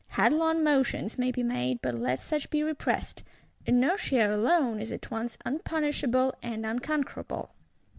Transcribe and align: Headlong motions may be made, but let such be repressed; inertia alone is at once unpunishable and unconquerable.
Headlong 0.07 0.63
motions 0.63 1.19
may 1.19 1.29
be 1.31 1.43
made, 1.43 1.79
but 1.83 1.93
let 1.93 2.19
such 2.19 2.49
be 2.49 2.63
repressed; 2.63 3.21
inertia 3.67 4.33
alone 4.35 4.79
is 4.79 4.91
at 4.91 5.11
once 5.11 5.37
unpunishable 5.45 6.33
and 6.41 6.65
unconquerable. 6.65 7.51